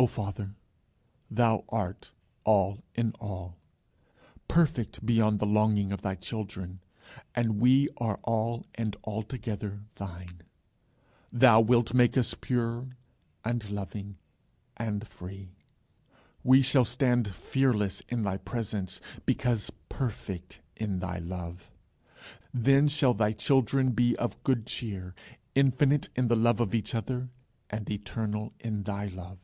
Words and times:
O 0.00 0.06
Father, 0.06 0.54
thou 1.28 1.64
art 1.70 2.12
All 2.44 2.84
in 2.94 3.10
all, 3.18 3.58
perfect 4.46 5.04
beyond 5.04 5.40
the 5.40 5.44
longing 5.46 5.90
of 5.90 6.02
thy 6.02 6.14
children, 6.14 6.78
and 7.34 7.60
we 7.60 7.88
are 7.96 8.20
all 8.22 8.64
and 8.76 8.96
altogether 9.02 9.80
thine. 9.96 10.42
Thou 11.32 11.60
wilt 11.62 11.94
make 11.94 12.16
us 12.16 12.32
pure 12.34 12.90
and 13.44 13.68
loving 13.70 14.18
and 14.76 15.04
free. 15.04 15.56
We 16.44 16.62
shall 16.62 16.84
stand 16.84 17.34
fearless 17.34 18.00
in 18.08 18.22
thy 18.22 18.36
presence, 18.36 19.00
because 19.26 19.72
perfect 19.88 20.60
in 20.76 21.00
thy 21.00 21.18
love. 21.18 21.72
Then 22.54 22.86
shall 22.86 23.14
thy 23.14 23.32
children 23.32 23.90
be 23.90 24.14
of 24.16 24.40
good 24.44 24.64
cheer, 24.64 25.16
infinite 25.56 26.08
in 26.14 26.28
the 26.28 26.36
love 26.36 26.60
of 26.60 26.72
each 26.72 26.94
other, 26.94 27.30
and 27.68 27.90
eternal 27.90 28.54
in 28.60 28.84
thy 28.84 29.06
love. 29.06 29.40